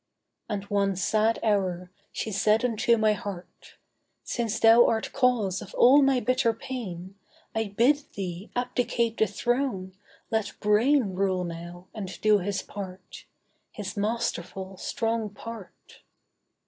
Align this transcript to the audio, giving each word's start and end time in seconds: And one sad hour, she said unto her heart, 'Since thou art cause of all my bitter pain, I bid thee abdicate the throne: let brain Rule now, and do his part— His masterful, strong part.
And 0.49 0.63
one 0.63 0.95
sad 0.95 1.37
hour, 1.43 1.91
she 2.11 2.31
said 2.31 2.65
unto 2.65 2.97
her 2.97 3.13
heart, 3.13 3.77
'Since 4.23 4.59
thou 4.59 4.87
art 4.87 5.13
cause 5.13 5.61
of 5.61 5.75
all 5.75 6.01
my 6.01 6.19
bitter 6.19 6.53
pain, 6.53 7.13
I 7.53 7.67
bid 7.67 8.05
thee 8.15 8.49
abdicate 8.55 9.17
the 9.19 9.27
throne: 9.27 9.93
let 10.31 10.53
brain 10.59 11.13
Rule 11.13 11.43
now, 11.43 11.85
and 11.93 12.19
do 12.21 12.39
his 12.39 12.63
part— 12.63 13.25
His 13.71 13.95
masterful, 13.95 14.75
strong 14.77 15.29
part. 15.29 16.01